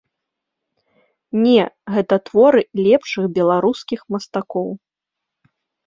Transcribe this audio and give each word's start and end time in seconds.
Не, 1.43 1.63
гэта 1.97 2.15
творы 2.31 2.61
лепшых 2.85 3.25
беларускіх 3.39 3.99
мастакоў. 4.17 4.69